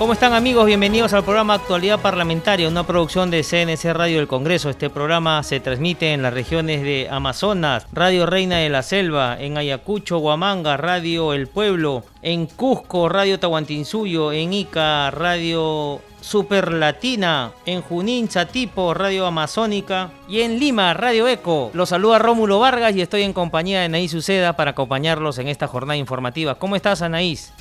[0.00, 0.64] ¿Cómo están amigos?
[0.64, 4.70] Bienvenidos al programa Actualidad Parlamentaria, una producción de CNC Radio del Congreso.
[4.70, 9.58] Este programa se transmite en las regiones de Amazonas, Radio Reina de la Selva, en
[9.58, 17.82] Ayacucho, Huamanga, Radio El Pueblo, en Cusco, Radio Tahuantinsuyo, en Ica, Radio Super Latina, en
[17.82, 21.72] Junín, Chatipo, Radio Amazónica y en Lima, Radio Eco.
[21.74, 25.66] Los saluda Rómulo Vargas y estoy en compañía de Anaís Uceda para acompañarlos en esta
[25.66, 26.54] jornada informativa.
[26.54, 27.52] ¿Cómo estás, Anaís?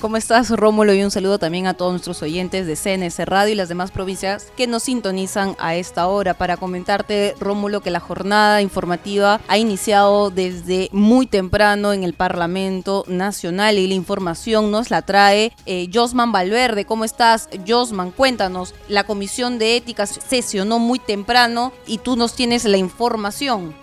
[0.00, 0.94] ¿Cómo estás, Rómulo?
[0.94, 4.50] Y un saludo también a todos nuestros oyentes de CNS Radio y las demás provincias
[4.56, 6.32] que nos sintonizan a esta hora.
[6.32, 13.04] Para comentarte, Rómulo, que la jornada informativa ha iniciado desde muy temprano en el Parlamento
[13.08, 16.86] Nacional y la información nos la trae eh, Josman Valverde.
[16.86, 18.10] ¿Cómo estás, Josman?
[18.10, 23.74] Cuéntanos, la Comisión de Ética sesionó muy temprano y tú nos tienes la información.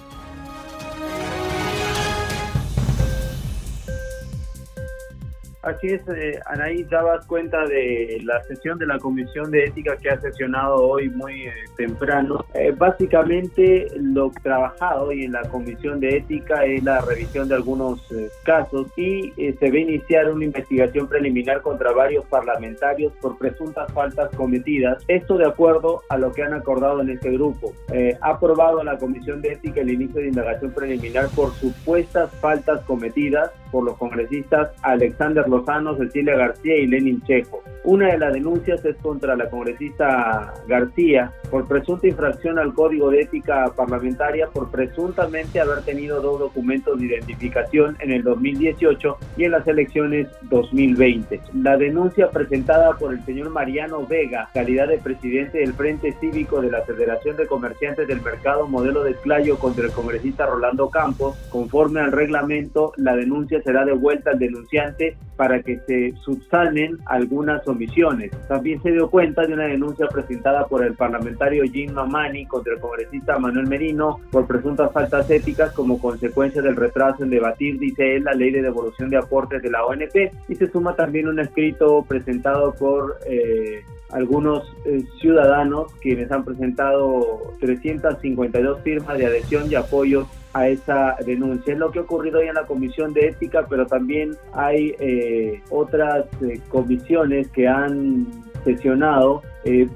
[5.68, 10.10] Así es, eh, Anaí, dabas cuenta de la sesión de la Comisión de Ética que
[10.10, 12.46] ha sesionado hoy muy eh, temprano.
[12.54, 18.00] Eh, básicamente lo trabajado hoy en la Comisión de Ética es la revisión de algunos
[18.14, 23.92] eh, casos y se va a iniciar una investigación preliminar contra varios parlamentarios por presuntas
[23.92, 25.04] faltas cometidas.
[25.10, 27.74] Esto de acuerdo a lo que han acordado en este grupo.
[28.22, 33.52] ha aprobado la Comisión de Ética el inicio de indagación preliminar por supuestas faltas cometidas
[33.72, 37.64] por los congresistas Alexander Lozano, Cecilia García y Lenin Chejo.
[37.84, 43.22] Una de las denuncias es contra la congresista García por presunta infracción al Código de
[43.22, 49.52] Ética Parlamentaria por presuntamente haber tenido dos documentos de identificación en el 2018 y en
[49.52, 51.42] las elecciones 2020.
[51.62, 56.72] La denuncia presentada por el señor Mariano Vega, calidad de presidente del Frente Cívico de
[56.72, 62.02] la Federación de Comerciantes del Mercado Modelo de Esclayo contra el congresista Rolando Campos, conforme
[62.02, 68.32] al reglamento, la denuncia será devuelta al denunciante para que se subsanen algunas omisiones.
[68.48, 72.80] También se dio cuenta de una denuncia presentada por el parlamentario Jim Mamani contra el
[72.80, 78.24] congresista Manuel Merino por presuntas faltas éticas como consecuencia del retraso en debatir, dice él,
[78.24, 82.04] la ley de devolución de aportes de la ONP y se suma también un escrito
[82.08, 90.28] presentado por eh, algunos eh, ciudadanos quienes han presentado 352 firmas de adhesión y apoyo
[90.58, 91.74] a esa denuncia.
[91.74, 95.62] Es lo que ha ocurrido hoy en la Comisión de Ética, pero también hay eh,
[95.70, 98.28] otras eh, comisiones que han
[98.64, 99.44] sesionado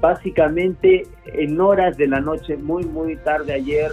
[0.00, 3.90] básicamente en horas de la noche, muy, muy tarde ayer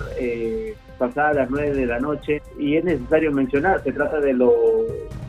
[1.00, 4.52] pasadas las 9 de la noche y es necesario mencionar, se trata de lo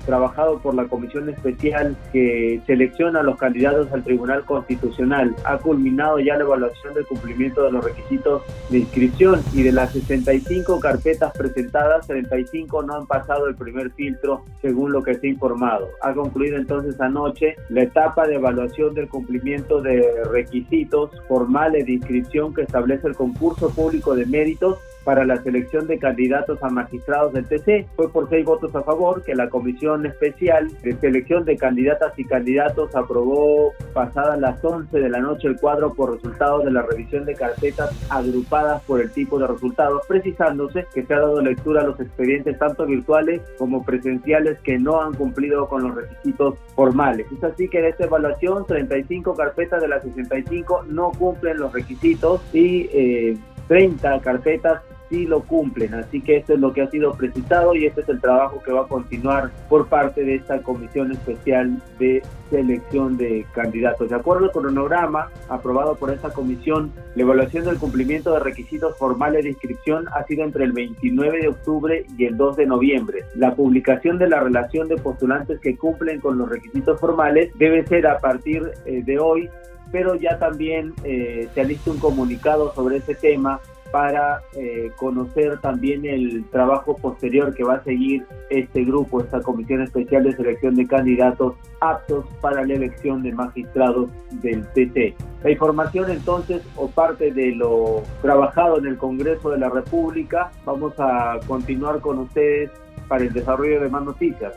[0.01, 5.35] trabajado por la comisión especial que selecciona a los candidatos al Tribunal Constitucional.
[5.45, 9.93] Ha culminado ya la evaluación del cumplimiento de los requisitos de inscripción y de las
[9.93, 15.31] 65 carpetas presentadas, 35 no han pasado el primer filtro según lo que se ha
[15.31, 15.89] informado.
[16.03, 22.55] Ha concluido entonces anoche la etapa de evaluación del cumplimiento de requisitos formales de inscripción
[22.55, 27.47] que establece el concurso público de méritos para la selección de candidatos a magistrados del
[27.47, 27.87] TC.
[27.97, 32.25] Fue por seis votos a favor que la Comisión Especial de Selección de Candidatas y
[32.25, 37.25] Candidatos aprobó pasadas las 11 de la noche el cuadro por resultados de la revisión
[37.25, 41.85] de carpetas agrupadas por el tipo de resultados, precisándose que se ha dado lectura a
[41.85, 47.27] los expedientes tanto virtuales como presenciales que no han cumplido con los requisitos formales.
[47.37, 52.41] Es así que en esta evaluación 35 carpetas de las 65 no cumplen los requisitos
[52.53, 53.39] y eh,
[53.71, 55.95] 30 carpetas sí lo cumplen.
[55.95, 58.73] Así que esto es lo que ha sido precisado y este es el trabajo que
[58.73, 62.21] va a continuar por parte de esta comisión especial de
[62.51, 64.11] selección de candidatos.
[64.11, 69.45] De acuerdo al cronograma aprobado por esta comisión, la evaluación del cumplimiento de requisitos formales
[69.45, 73.25] de inscripción ha sido entre el 29 de octubre y el 2 de noviembre.
[73.37, 78.09] La publicación de la relación de postulantes que cumplen con los requisitos formales debe ser
[78.09, 79.49] a partir eh, de hoy
[79.93, 83.61] pero ya también eh, se ha listo un comunicado sobre ese tema
[83.91, 89.83] para eh, conocer también el trabajo posterior que va a seguir este grupo, esta comisión
[89.83, 94.11] especial de selección de candidatos aptos para la elección de magistrados
[94.43, 95.15] del TC.
[95.43, 100.93] La información entonces o parte de lo trabajado en el Congreso de la República, vamos
[100.99, 102.71] a continuar con ustedes
[103.09, 104.55] para el desarrollo de más noticias.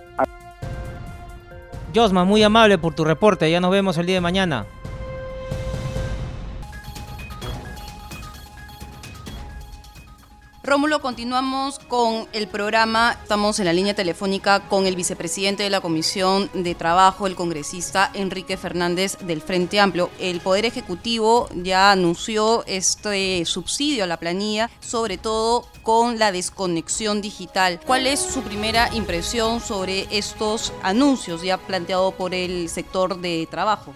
[1.96, 4.66] Josma, muy amable por tu reporte, ya nos vemos el día de mañana.
[10.66, 13.18] Rómulo, continuamos con el programa.
[13.22, 18.10] Estamos en la línea telefónica con el vicepresidente de la Comisión de Trabajo, el congresista
[18.14, 20.10] Enrique Fernández del Frente Amplio.
[20.20, 27.22] El Poder Ejecutivo ya anunció este subsidio a la planilla, sobre todo con la desconexión
[27.22, 27.82] digital.
[27.86, 33.94] ¿Cuál es su primera impresión sobre estos anuncios ya planteados por el sector de trabajo?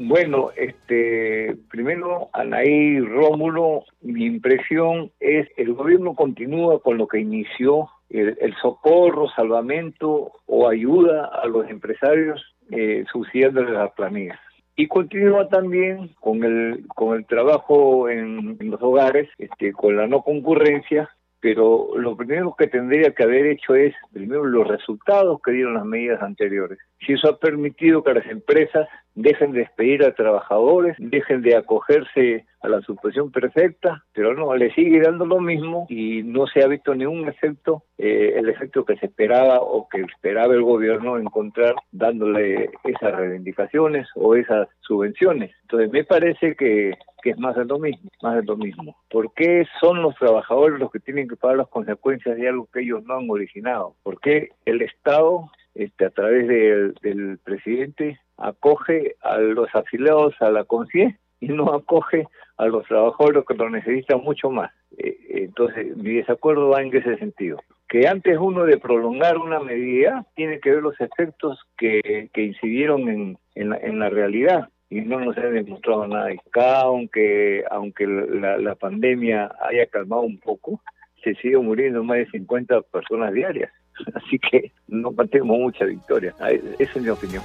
[0.00, 7.88] Bueno, este, primero, Anaí Rómulo, mi impresión es el gobierno continúa con lo que inició
[8.08, 12.40] el, socorro, salvamento o ayuda a los empresarios
[12.70, 14.38] eh, subsidiándoles las planillas.
[14.76, 20.06] Y continúa también con el, con el trabajo en, en los hogares, este, con la
[20.06, 21.10] no concurrencia,
[21.40, 25.84] pero lo primero que tendría que haber hecho es, primero, los resultados que dieron las
[25.84, 26.78] medidas anteriores.
[27.04, 32.46] Si eso ha permitido que las empresas dejen de despedir a trabajadores, dejen de acogerse
[32.60, 36.68] a la suspensión perfecta, pero no, le sigue dando lo mismo y no se ha
[36.68, 41.74] visto ningún efecto, eh, el efecto que se esperaba o que esperaba el gobierno encontrar
[41.90, 45.52] dándole esas reivindicaciones o esas subvenciones.
[45.62, 48.96] Entonces me parece que, que es más de lo mismo, más de lo mismo.
[49.10, 52.80] ¿Por qué son los trabajadores los que tienen que pagar las consecuencias de algo que
[52.80, 53.94] ellos no han originado?
[54.02, 60.64] ¿Por qué el Estado este, a través del presidente acoge a los afiliados a la
[60.64, 62.26] CONCIE y no acoge
[62.56, 64.72] a los trabajadores que lo necesitan mucho más.
[64.96, 67.58] Eh, entonces, mi desacuerdo va en ese sentido.
[67.88, 73.08] Que antes uno de prolongar una medida tiene que ver los efectos que, que incidieron
[73.08, 76.30] en, en, la, en la realidad y no nos ha demostrado nada.
[76.30, 80.82] Acá, aunque, aunque la, la pandemia haya calmado un poco,
[81.22, 83.70] se sigue muriendo más de 50 personas diarias.
[84.14, 86.34] Así que no tenemos mucha victoria.
[86.78, 87.42] Esa es mi opinión.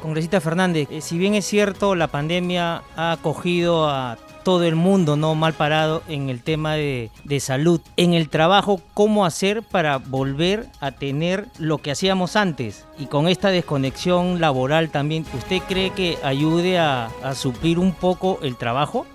[0.00, 5.16] Congresista Fernández, eh, si bien es cierto, la pandemia ha acogido a todo el mundo
[5.16, 7.80] no mal parado en el tema de, de, salud.
[7.96, 12.86] En el trabajo, ¿cómo hacer para volver a tener lo que hacíamos antes?
[12.98, 18.38] Y con esta desconexión laboral también, ¿usted cree que ayude a, a suplir un poco
[18.42, 19.06] el trabajo?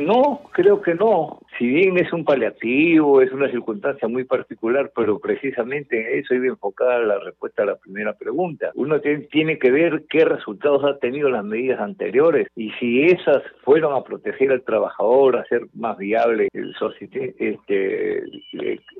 [0.00, 1.38] No, creo que no.
[1.58, 6.98] Si bien es un paliativo, es una circunstancia muy particular, pero precisamente eso iba enfocada
[6.98, 8.72] la respuesta a la primera pregunta.
[8.74, 13.94] Uno tiene que ver qué resultados ha tenido las medidas anteriores y si esas fueron
[13.94, 16.74] a proteger al trabajador, a hacer más viable el,
[17.38, 18.24] este,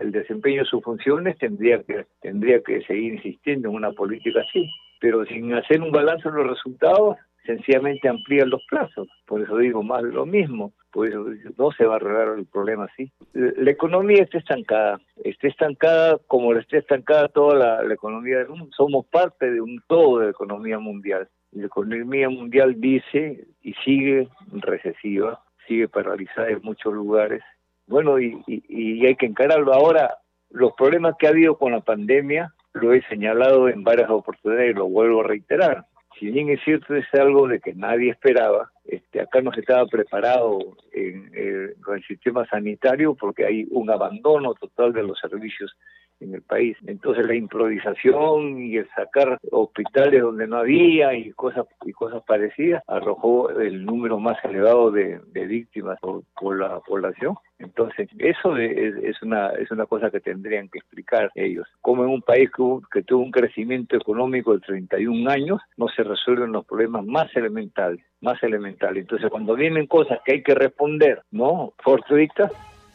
[0.00, 4.70] el desempeño de sus funciones, tendría que, tendría que seguir insistiendo en una política así.
[5.00, 9.08] Pero sin hacer un balance de los resultados, sencillamente amplían los plazos.
[9.34, 10.74] Por eso digo más de lo mismo.
[10.92, 11.26] Por eso
[11.58, 13.10] no se va a arreglar el problema así.
[13.32, 15.00] La economía está estancada.
[15.24, 18.68] Está estancada como está estancada toda la, economía del mundo.
[18.76, 21.28] Somos parte de un todo de la economía mundial.
[21.50, 27.42] La economía mundial dice y sigue recesiva, sigue paralizada en muchos lugares.
[27.88, 29.74] Bueno, y, y hay que encararlo.
[29.74, 30.18] Ahora,
[30.50, 34.78] los problemas que ha habido con la pandemia, lo he señalado en varias oportunidades y
[34.78, 35.86] lo vuelvo a reiterar
[36.18, 39.86] si bien es cierto es algo de que nadie esperaba, este, acá no se estaba
[39.86, 40.58] preparado
[40.92, 45.74] en, eh, con el sistema sanitario porque hay un abandono total de los servicios
[46.20, 46.76] en el país.
[46.86, 52.82] Entonces la improvisación y el sacar hospitales donde no había y cosas y cosas parecidas
[52.86, 57.34] arrojó el número más elevado de, víctimas por, la población.
[57.58, 61.66] Entonces eso es, una es una cosa que tendrían que explicar ellos.
[61.80, 62.50] Como en un país
[62.92, 68.04] que tuvo un crecimiento económico de 31 años no se resuelven los problemas más elementales,
[68.24, 69.02] más elementales.
[69.02, 72.50] Entonces cuando vienen cosas que hay que responder, no fortuitas,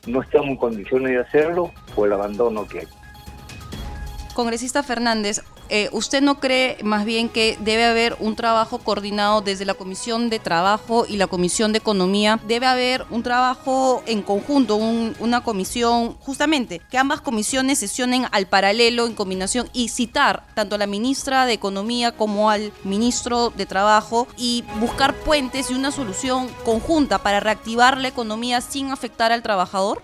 [0.07, 2.88] no estamos en condiciones de hacerlo por el abandono que hay.
[4.33, 9.65] Congresista Fernández, eh, ¿usted no cree más bien que debe haber un trabajo coordinado desde
[9.65, 12.39] la Comisión de Trabajo y la Comisión de Economía?
[12.47, 19.05] Debe haber un trabajo en conjunto, una comisión, justamente, que ambas comisiones sesionen al paralelo
[19.05, 24.27] en combinación y citar tanto a la ministra de Economía como al ministro de Trabajo
[24.38, 30.01] y buscar puentes y una solución conjunta para reactivar la economía sin afectar al trabajador?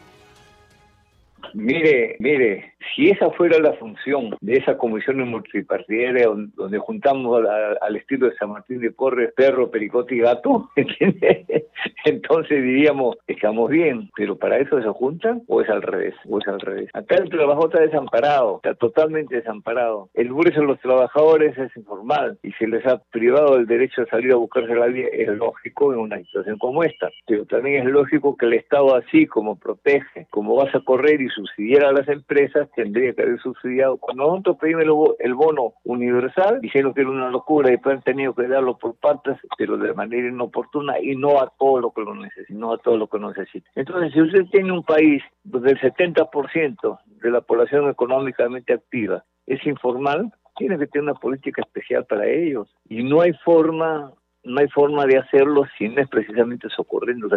[1.53, 7.41] Mire, mire, si esa fuera la función de esa comisión multipartidaria donde, juntamos
[7.81, 10.69] al estilo de San Martín de Porres, perro, pericote y gato,
[12.05, 16.47] entonces diríamos, estamos bien, pero para eso se juntan o es al revés, o es
[16.47, 16.89] al revés.
[16.93, 20.09] Acá el trabajo está desamparado, está totalmente desamparado.
[20.13, 24.07] El grueso de los trabajadores es informal y se les ha privado el derecho a
[24.07, 27.91] salir a buscarse la vida, es lógico en una situación como esta, pero también es
[27.91, 32.07] lógico que el Estado así como protege, como vas a correr y subsidiar a las
[32.07, 33.97] empresas, tendría que haber subsidiado.
[33.97, 38.35] Cuando nosotros pedimos el bono universal, dijeron que era una locura y después han tenido
[38.35, 42.15] que darlo por partes, pero de manera inoportuna y no a todo lo que lo
[42.15, 43.69] necesita, no a todo lo que necesita.
[43.75, 49.65] Entonces, si usted tiene un país donde el 70% de la población económicamente activa es
[49.65, 52.73] informal, tiene que tener una política especial para ellos.
[52.87, 54.11] Y no hay forma
[54.45, 57.27] no hay forma de hacerlo si no es precisamente socorriendo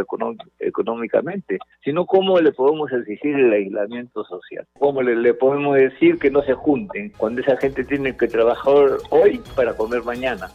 [0.60, 6.30] económicamente, sino cómo le podemos exigir el aislamiento social, cómo le, le, podemos decir que
[6.30, 10.48] no se junten cuando esa gente tiene que trabajar hoy para comer mañana.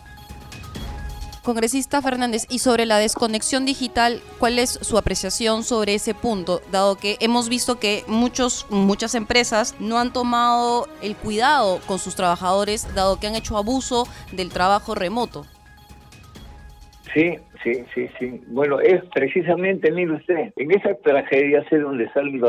[1.44, 6.62] Congresista Fernández, y sobre la desconexión digital, ¿cuál es su apreciación sobre ese punto?
[6.72, 12.16] Dado que hemos visto que muchos, muchas empresas no han tomado el cuidado con sus
[12.16, 15.46] trabajadores, dado que han hecho abuso del trabajo remoto.
[17.14, 18.42] Sí, sí, sí, sí.
[18.48, 22.42] Bueno, es precisamente, mire usted, en esa tragedia es donde salen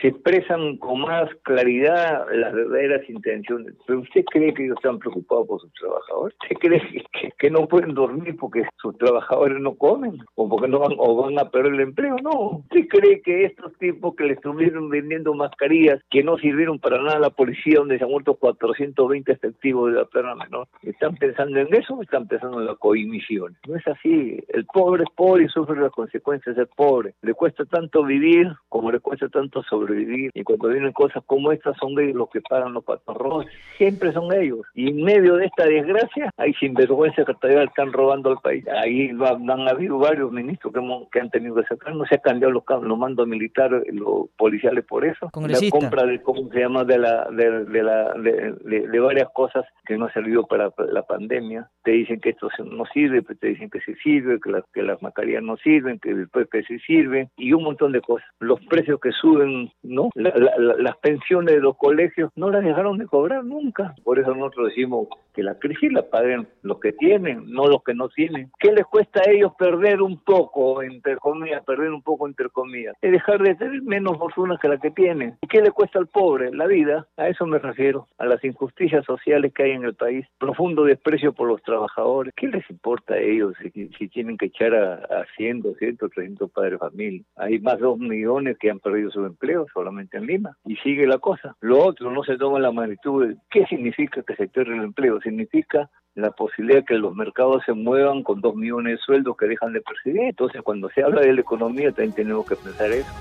[0.00, 3.74] se expresan con más claridad las verdaderas intenciones.
[3.86, 6.36] Pero usted cree que ellos están preocupados por sus trabajadores.
[6.42, 7.04] ¿Usted cree
[7.38, 11.38] que, no pueden dormir porque sus trabajadores no comen o porque no van, o van
[11.38, 12.16] a perder el empleo?
[12.22, 12.58] No.
[12.58, 17.16] ¿Usted cree que estos tipos que le estuvieron vendiendo mascarillas que no sirvieron para nada
[17.16, 21.58] a la policía donde se han muerto 420 efectivos de la pena menor, están pensando
[21.58, 23.56] en eso o están pensando en la coimisión?
[23.74, 24.25] es así.
[24.48, 27.14] El pobre es pobre y sufre las consecuencias de pobre.
[27.22, 30.30] Le cuesta tanto vivir como le cuesta tanto sobrevivir.
[30.34, 33.46] Y cuando vienen cosas como estas, son ellos los que pagan los patos
[33.78, 34.60] Siempre son ellos.
[34.74, 38.64] Y en medio de esta desgracia, hay sinvergüenza que todavía están robando al país.
[38.68, 40.80] Ahí han habido varios ministros que,
[41.12, 41.94] que han tenido que sacar.
[41.94, 45.30] No se han cambiado los, los mandos militares, los policiales por eso.
[45.34, 46.84] La compra de, ¿cómo se llama?
[46.84, 51.70] De, la, de, de la, de, varias cosas que no ha servido para la pandemia.
[51.82, 55.00] Te dicen que esto no sirve, pero te dicen que se sirve, que, que las
[55.02, 58.28] mascarillas no sirven, que después que se sirven y un montón de cosas.
[58.40, 60.10] Los precios que suben, ¿no?
[60.14, 63.94] las pensiones de los colegios no las dejaron de cobrar nunca.
[64.04, 67.94] Por eso nosotros decimos que la crisis la paguen los que tienen, no los que
[67.94, 68.50] no tienen.
[68.58, 72.94] ¿Qué les cuesta a ellos perder un poco, entre comillas, perder un poco entre comillas?
[73.02, 75.36] Es dejar de tener menos fortuna que la que tienen.
[75.42, 76.50] ¿Y qué le cuesta al pobre?
[76.52, 77.06] La vida.
[77.18, 81.32] A eso me refiero, a las injusticias sociales que hay en el país, profundo desprecio
[81.32, 82.32] por los trabajadores.
[82.34, 86.72] ¿Qué les importa a ellos si, tienen que echar a, a 100, 200, 300 padres
[86.72, 87.22] de familia.
[87.36, 90.56] Hay más de 2 millones que han perdido su empleo solamente en Lima.
[90.64, 91.56] Y sigue la cosa.
[91.60, 93.34] Lo otro no se toma la magnitud.
[93.50, 95.20] ¿Qué significa que se pierda el empleo?
[95.20, 99.46] Significa la posibilidad de que los mercados se muevan con 2 millones de sueldos que
[99.46, 100.22] dejan de percibir.
[100.22, 103.12] Entonces, cuando se habla de la economía, también tenemos que pensar eso.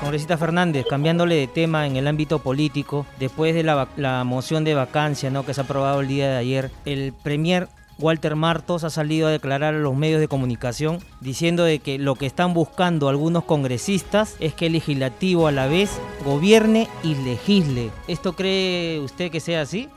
[0.00, 4.74] Congresista Fernández, cambiándole de tema en el ámbito político, después de la, la moción de
[4.74, 5.46] vacancia ¿no?
[5.46, 9.30] que se ha aprobado el día de ayer, el Premier Walter Martos ha salido a
[9.30, 14.36] declarar a los medios de comunicación diciendo de que lo que están buscando algunos congresistas
[14.40, 15.90] es que el legislativo a la vez
[16.24, 17.90] gobierne y legisle.
[18.08, 19.88] ¿Esto cree usted que sea así?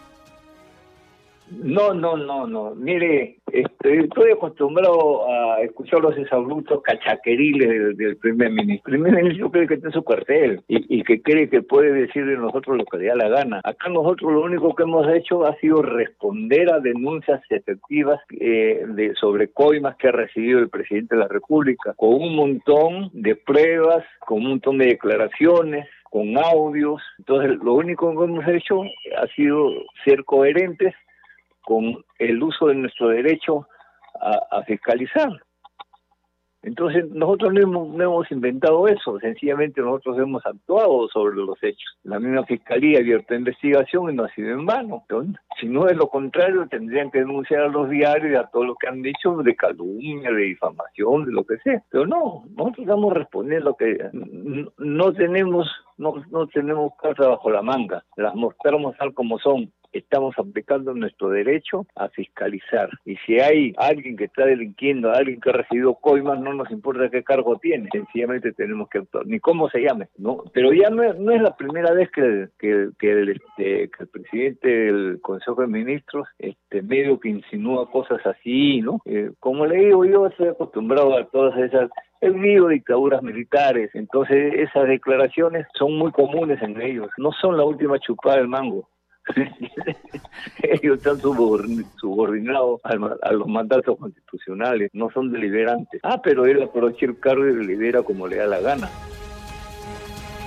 [1.50, 2.76] No, no, no, no.
[2.76, 8.94] Mire, este, estoy acostumbrado a escuchar los exabruptos cachaqueriles del, primer ministro.
[8.94, 12.26] El primer ministro cree que está en su cuartel y, que cree que puede decir
[12.26, 13.62] de nosotros lo que le da la gana.
[13.64, 19.14] Acá nosotros lo único que hemos hecho ha sido responder a denuncias efectivas eh, de,
[19.16, 24.04] sobre coimas que ha recibido el presidente de la República, con un montón de pruebas,
[24.26, 27.02] con un montón de declaraciones, con audios.
[27.20, 28.82] Entonces, lo único que hemos hecho
[29.18, 29.70] ha sido
[30.04, 30.94] ser coherentes
[31.68, 33.68] con el uso de nuestro derecho
[34.22, 35.30] a, fiscalizar.
[36.64, 41.98] Entonces, nosotros no hemos, inventado eso, sencillamente nosotros hemos actuado sobre los hechos.
[42.04, 45.04] La misma Fiscalía abierta investigación y no ha sido en vano.
[45.60, 48.76] si no es lo contrario, tendrían que denunciar a los diarios y a todo lo
[48.76, 51.84] que han dicho de calumnia, de difamación, de lo que sea.
[51.90, 54.10] Pero no, nosotros estamos respondiendo que
[54.78, 60.36] no tenemos no, no tenemos casa bajo la manga, las mostramos tal como son estamos
[60.38, 62.90] aplicando nuestro derecho a fiscalizar.
[63.06, 67.10] Y si hay alguien que está delinquiendo, alguien que ha recibido coimas, no nos importa
[67.10, 70.08] qué cargo tiene, sencillamente tenemos que actuar, ni cómo se llame.
[70.18, 70.44] ¿no?
[70.54, 72.22] Pero ya no, es la primera vez que,
[72.62, 78.82] el, este, que el presidente del Consejo de Ministros este, medio que insinúa cosas así,
[78.82, 79.02] ¿no?
[79.06, 81.90] Eh, como le digo, yo estoy acostumbrado a todas esas
[82.22, 88.00] vivido dictaduras militares, entonces esas declaraciones son muy comunes en ellos, no son la última
[88.00, 88.90] chupada del mango
[90.64, 92.96] Ellos están subordinados a,
[93.32, 96.00] los mandatos constitucionales, no son deliberantes.
[96.04, 98.90] Ah, pero él aprovecha el cargo y delibera como le da la gana.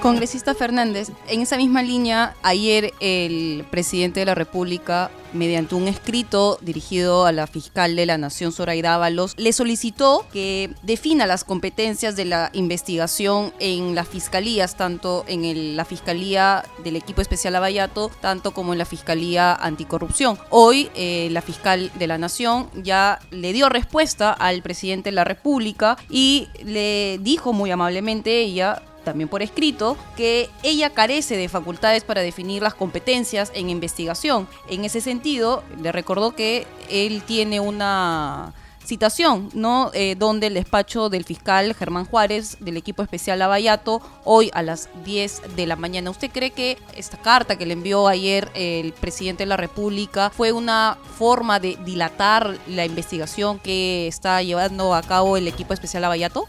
[0.00, 6.58] Congresista Fernández, en esa misma línea, ayer el presidente de la República, mediante un escrito
[6.62, 12.16] dirigido a la fiscal de la Nación, Zoraida Ábalos, le solicitó que defina las competencias
[12.16, 18.52] de la investigación en las fiscalías, tanto en la Fiscalía del Equipo Especial Abayato, tanto
[18.52, 20.38] como en la Fiscalía Anticorrupción.
[20.48, 25.24] Hoy, eh, la fiscal de la Nación ya le dio respuesta al presidente de la
[25.24, 32.04] República y le dijo muy amablemente ella también por escrito, que ella carece de facultades
[32.04, 34.48] para definir las competencias en investigación.
[34.68, 38.52] En ese sentido, le recordó que él tiene una
[38.84, 39.90] citación, ¿no?
[39.94, 44.88] Eh, donde el despacho del fiscal Germán Juárez del equipo especial Lavallato hoy a las
[45.04, 46.10] 10 de la mañana.
[46.10, 50.50] ¿Usted cree que esta carta que le envió ayer el presidente de la República fue
[50.52, 56.48] una forma de dilatar la investigación que está llevando a cabo el equipo especial Lavallato?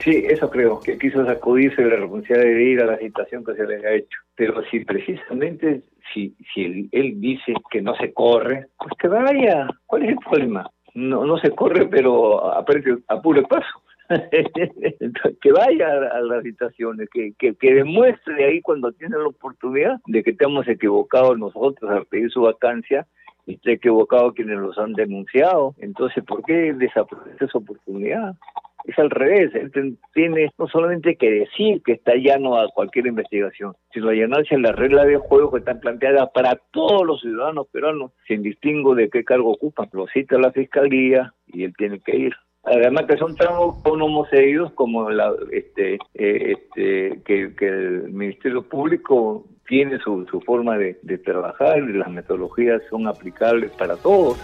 [0.00, 3.66] Sí, eso creo, que quiso sacudirse la responsabilidad de ir a la citación que se
[3.66, 4.18] le ha hecho.
[4.34, 9.68] Pero si precisamente, si, si él, dice que no se corre, pues que vaya.
[9.86, 10.70] ¿Cuál es el problema?
[10.94, 12.64] No, no se corre, pero a,
[13.08, 13.82] a puro paso.
[15.40, 20.24] que vaya a, las citaciones, que, que, que, demuestre ahí cuando tiene la oportunidad de
[20.24, 23.06] que estamos equivocados nosotros al pedir su vacancia
[23.46, 25.74] y está equivocado quienes los han denunciado.
[25.78, 28.34] Entonces, ¿por qué desaprovechar esa oportunidad?
[28.84, 33.74] Es al revés, él tiene no solamente que decir que está llano a cualquier investigación,
[33.92, 38.12] sino allanarse a la regla de juego que están planteadas para todos los ciudadanos peruanos,
[38.26, 39.88] sin distingo de qué cargo ocupan.
[39.92, 42.32] Lo cita la fiscalía y él tiene que ir.
[42.62, 49.46] Además que son tan autónomos ellos como la, este, eh, este, que, el Ministerio Público
[49.66, 54.38] tiene su, su forma de, de trabajar y las metodologías son aplicables para todos.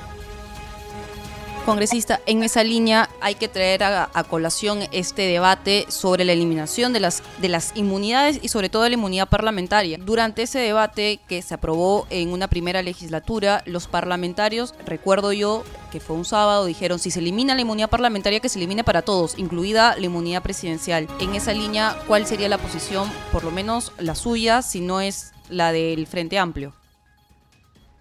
[1.66, 7.00] Congresista, en esa línea hay que traer a, colación este debate sobre la eliminación de
[7.00, 9.98] las, de las inmunidades y sobre todo la inmunidad parlamentaria.
[9.98, 15.98] Durante ese debate que se aprobó en una primera legislatura, los parlamentarios, recuerdo yo que
[15.98, 19.36] fue un sábado, dijeron si se elimina la inmunidad parlamentaria que se elimine para todos,
[19.36, 21.08] incluida la inmunidad presidencial.
[21.18, 25.32] En esa línea, ¿cuál sería la posición, por lo menos la suya, si no es
[25.48, 26.74] la del Frente Amplio?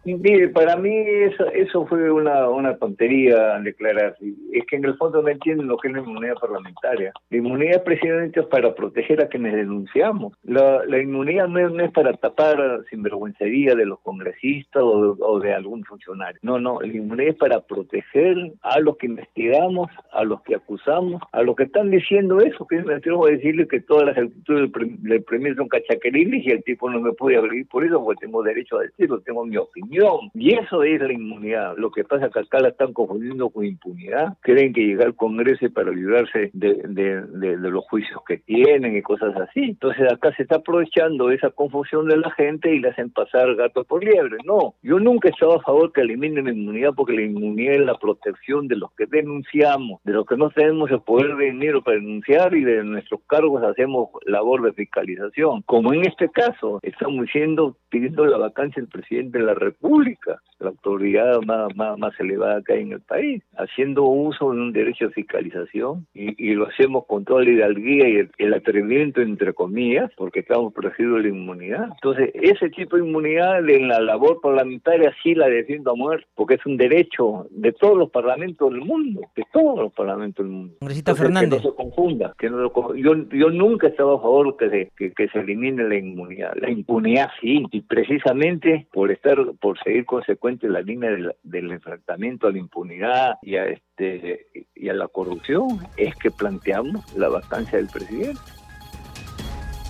[0.05, 4.15] Mire, para mí eso, eso fue una, una tontería declarar.
[4.53, 7.11] Es que en el fondo no entienden lo que es la inmunidad parlamentaria.
[7.31, 10.33] La inmunidad presidente es para proteger a quienes denunciamos.
[10.43, 16.39] La, la inmunidad no es, para tapar sinvergüencería de los congresistas o de, algún funcionario.
[16.43, 21.19] No, no, la inmunidad es para proteger a los que investigamos, a los que acusamos,
[21.31, 24.71] a los que están diciendo eso, que me atrevo a decirle que todas las actitudes
[25.01, 28.43] del, primer son cachaqueriles y el tipo no me puede abrir por eso porque tengo
[28.43, 29.94] derecho a decirlo, tengo mi opinión
[30.33, 31.75] y eso es la inmunidad.
[31.77, 34.37] Lo que pasa es que acá la están confundiendo con impunidad.
[34.41, 37.23] Creen que llegar al Congreso para librarse de,
[37.57, 39.61] los juicios que tienen y cosas así.
[39.61, 43.83] Entonces acá se está aprovechando esa confusión de la gente y le hacen pasar gato
[43.83, 44.37] por liebre.
[44.45, 47.85] No, yo nunca he estado a favor que eliminen la inmunidad porque la inmunidad es
[47.85, 51.81] la protección de los que denunciamos, de los que no tenemos el poder de dinero
[51.81, 55.61] para denunciar y de nuestros cargos hacemos labor de fiscalización.
[55.63, 60.41] Como en este caso, estamos diciendo, pidiendo la vacancia del presidente de la República pública,
[60.59, 65.07] la autoridad más, más, elevada que hay en el país, haciendo uso de un derecho
[65.07, 70.39] de fiscalización y, lo hacemos con toda la hidalguía y el, atrevimiento, entre comillas, porque
[70.39, 71.89] estamos protegidos de la inmunidad.
[71.91, 76.55] Entonces, ese tipo de inmunidad en la labor parlamentaria sí la defiendo a muerte, porque
[76.55, 80.75] es un derecho de todos los parlamentos del mundo, de todos los parlamentos del mundo.
[81.15, 81.59] Fernández.
[81.59, 82.33] Que no se confunda.
[82.39, 85.83] Que no yo, yo nunca he estado a favor que se, que, que se elimine
[85.83, 86.53] la inmunidad.
[86.55, 91.09] La impunidad sí, y precisamente por estar, por seguir consecuente la línea
[91.43, 97.15] del, enfrentamiento a la impunidad y a este y a la corrupción es que planteamos
[97.15, 98.39] la vacancia del presidente.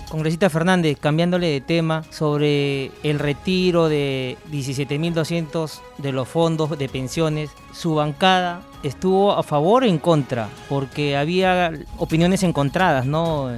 [0.08, 7.50] Congresista Fernández, cambiándole de tema sobre el retiro de 17.200 de los fondos de pensiones,
[7.72, 13.50] su bancada estuvo a favor o en contra, porque había opiniones encontradas, ¿no?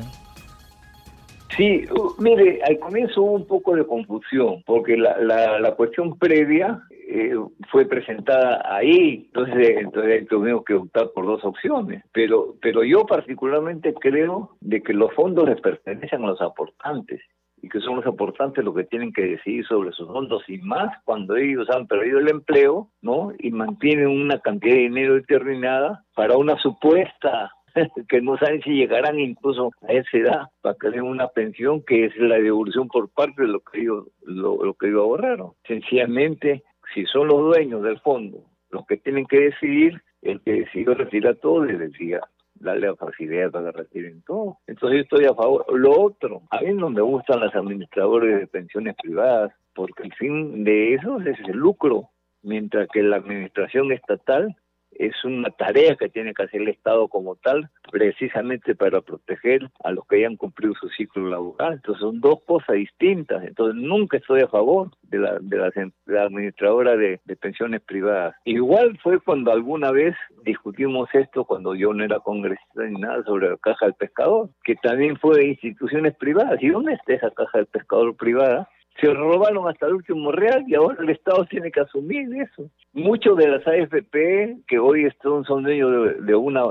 [1.59, 1.85] Sí,
[2.21, 5.18] mire, al comienzo hubo un poco de confusión, porque la,
[5.59, 7.35] la, cuestión previa eh,
[7.73, 12.05] fue presentada ahí, entonces, entonces tuvimos que optar por dos opciones.
[12.12, 17.21] Pero, pero yo particularmente creo de que los fondos les pertenecen a los aportantes
[17.61, 20.97] y que son los aportantes los que tienen que decidir sobre sus fondos y más
[21.05, 23.33] cuando ellos han perdido el empleo, ¿no?
[23.37, 27.51] Y mantienen una cantidad de dinero determinada para una supuesta
[28.09, 32.07] que no saben si llegarán incluso a esa edad para que den una pensión que
[32.07, 35.53] es la devolución por parte de lo que ellos, lo, que ellos ahorraron.
[35.67, 36.62] Sencillamente,
[36.95, 41.37] si son los dueños del fondo los que tienen que decidir, el que decidió retirar
[41.37, 42.21] todo les decía,
[42.55, 44.59] darle la facilidad para que retiren todo.
[44.67, 45.64] Entonces yo estoy a favor.
[45.73, 50.64] Lo otro, a mí no me gustan las administradores de pensiones privadas, porque el fin
[50.64, 52.11] de eso es el lucro,
[52.43, 54.57] mientras que la administración estatal
[54.99, 59.93] es una tarea que tiene que hacer el Estado como tal, precisamente para proteger a
[59.93, 61.75] los que hayan cumplido su ciclo laboral.
[61.75, 63.45] Entonces son dos cosas distintas.
[63.45, 68.35] Entonces nunca estoy a favor de la, de la, administradora de, pensiones privadas.
[68.45, 73.51] Igual fue cuando alguna vez discutimos esto, cuando yo no era congresista ni nada, sobre
[73.51, 76.61] la caja del pescador, que también fue de instituciones privadas.
[76.61, 78.69] ¿Y dónde está esa caja del pescador privada?
[79.01, 82.69] Se robaron hasta el último real y ahora el Estado tiene que asumir eso.
[82.93, 86.63] Muchos de las AFP que hoy son, son dueños de, una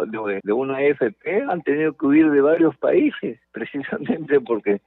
[0.43, 4.81] de, una AFP han tenido que huir de varios países precisamente porque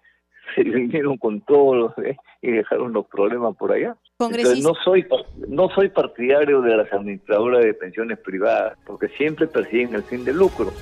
[0.55, 1.93] se vinieron con todos los
[2.43, 3.97] y dejaron los problemas por allá.
[4.19, 5.07] Entonces, no soy
[5.49, 10.35] no soy partidario de las administradoras de pensiones privadas porque siempre persiguen el fin de
[10.35, 10.73] lucro.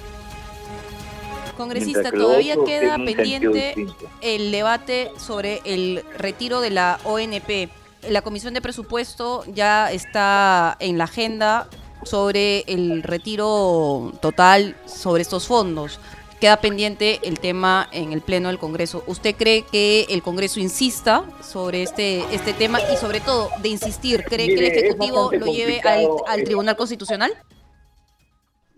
[1.59, 3.75] Congresista, todavía queda pendiente
[4.23, 7.69] el debate sobre el retiro de la ONP.
[8.09, 11.69] La Comisión de Presupuesto ya está en la agenda
[12.05, 16.01] sobre el retiro total sobre estos fondos.
[16.41, 19.03] Queda pendiente el tema en el Pleno del Congreso.
[19.09, 24.23] ¿Usted cree que el Congreso insista sobre este, este tema y sobre todo de insistir,
[24.23, 27.33] cree que el Ejecutivo lo lleve al Tribunal Constitucional?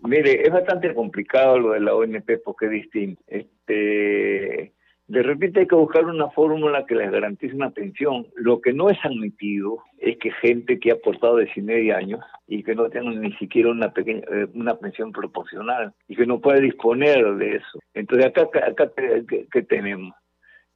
[0.03, 3.21] Mire, es bastante complicado lo de la ONP porque es distinto.
[3.27, 4.73] Este,
[5.11, 8.27] de repente hay que buscar una fórmula que les garantice una pensión.
[8.35, 12.73] Lo que no es admitido es que gente que ha aportado 19 años y que
[12.75, 17.35] no tenga ni siquiera una pequeña eh, una pensión proporcional y que no puede disponer
[17.35, 17.79] de eso.
[17.93, 20.15] Entonces acá acá ¿qué, tenemos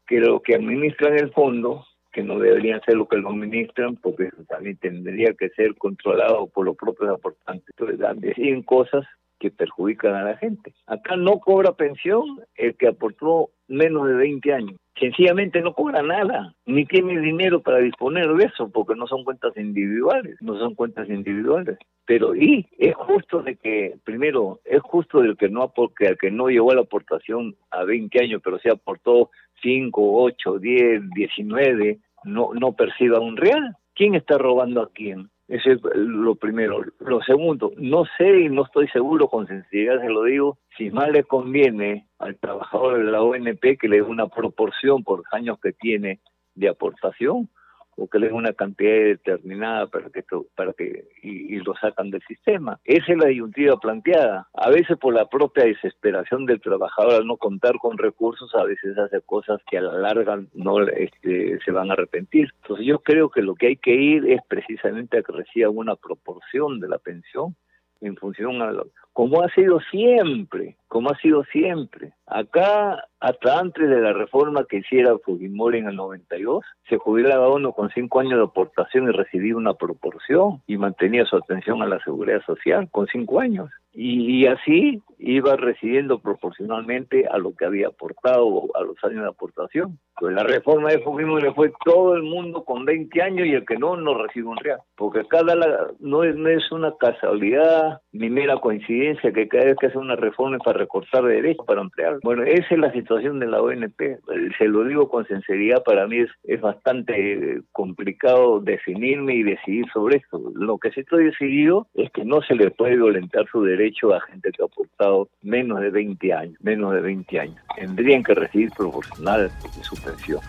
[0.06, 1.86] que lo que administran el fondo
[2.16, 6.66] que no deberían ser lo que lo administran, porque también tendría que ser controlado por
[6.66, 7.68] los propios aportantes.
[7.78, 9.06] Entonces, deciden cosas
[9.38, 10.74] que perjudican a la gente.
[10.88, 14.78] Acá no cobra pensión el que aportó menos de 20 años.
[14.98, 19.52] Sencillamente no cobra nada, ni tiene dinero para disponer de eso, porque no son cuentas
[19.58, 21.78] individuales, no son cuentas individuales.
[22.06, 26.32] Pero y es justo de que, primero, es justo del que no porque al que
[26.32, 29.32] no llegó la aportación a 20 años, pero se aportó
[29.66, 33.76] 5, 8, 10, 19, no, no perciba un real.
[33.96, 35.32] ¿Quién está robando a quién?
[35.48, 36.84] Eso es lo primero.
[37.00, 41.10] Lo segundo, no sé y no estoy seguro, con sinceridad se lo digo, si más
[41.10, 45.74] le conviene al trabajador de la ONP que le dé una proporción por años que
[45.74, 46.20] tiene
[46.54, 47.50] de aportación
[47.96, 50.24] o que le den una cantidad determinada para que
[50.56, 52.80] para que y, lo sacan del sistema.
[52.84, 54.48] Esa es la disyuntiva planteada.
[54.54, 58.98] A veces por la propia desesperación del trabajador al no contar con recursos, a veces
[58.98, 62.50] hace cosas que a la larga no este, se van a arrepentir.
[62.62, 65.96] Entonces yo creo que lo que hay que ir es precisamente a que reciba una
[65.96, 67.56] proporción de la pensión
[68.02, 72.14] en función a lo, como ha sido siempre, como ha sido siempre.
[72.28, 77.72] Acá, hasta antes de la reforma que hiciera Fujimori en el 92, se jubilaba uno
[77.72, 82.00] con cinco años de aportación y recibía una proporción y mantenía su atención a la
[82.04, 83.70] seguridad social con cinco años.
[83.98, 89.98] Y, así iba recibiendo proporcionalmente a lo que había aportado a los años de aportación.
[90.20, 93.78] Pues la reforma de Fujimori fue todo el mundo con 20 años y el que
[93.78, 94.80] no, no recibe un real.
[94.98, 95.56] Porque cada
[96.00, 100.18] no, es, no es una casualidad ni mera coincidencia que cada vez que hace una
[100.18, 102.20] reforma para recortar derechos, para ampliar.
[102.24, 104.20] Bueno, esa es la situación de la ONP.
[104.58, 110.18] Se lo digo con sinceridad, para mí es, es bastante complicado definirme y decidir sobre
[110.18, 110.42] esto.
[110.54, 114.22] Lo que sí estoy decidido es que no se le puede violentar su derecho a
[114.22, 117.58] gente que ha aportado menos de 20 años, menos de 20 años.
[117.76, 120.42] Tendrían que recibir proporcional de su pensión.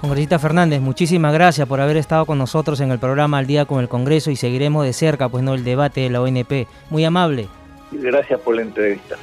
[0.00, 3.80] Congresista Fernández, muchísimas gracias por haber estado con nosotros en el programa Al Día con
[3.80, 6.68] el Congreso y seguiremos de cerca pues no el debate de la ONP.
[6.88, 7.48] Muy amable.
[7.90, 9.16] Gracias por la entrevista.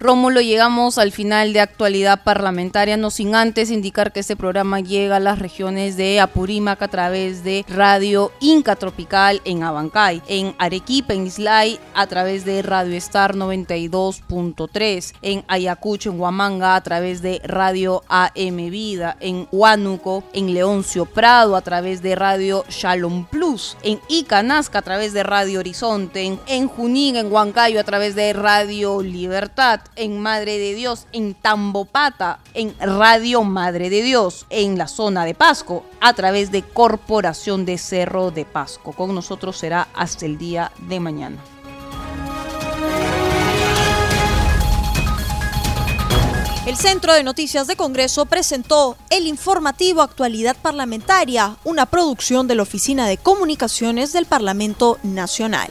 [0.00, 5.16] Rómulo, llegamos al final de actualidad parlamentaria, no sin antes indicar que este programa llega
[5.16, 11.14] a las regiones de Apurímac a través de Radio Inca Tropical en Abancay, en Arequipa,
[11.14, 17.40] en Islay, a través de Radio Star 92.3, en Ayacucho, en Huamanga, a través de
[17.42, 23.98] Radio AM Vida, en Huánuco, en Leoncio Prado, a través de Radio Shalom Plus, en
[24.08, 29.02] Ica Nazca, a través de Radio Horizonte, en Junín, en Huancayo, a través de Radio
[29.02, 35.24] Libertad, en Madre de Dios, en Tambopata, en Radio Madre de Dios, en la zona
[35.24, 38.92] de Pasco, a través de Corporación de Cerro de Pasco.
[38.92, 41.38] Con nosotros será hasta el día de mañana.
[46.68, 52.62] El Centro de Noticias de Congreso presentó el informativo Actualidad Parlamentaria, una producción de la
[52.62, 55.70] Oficina de Comunicaciones del Parlamento Nacional.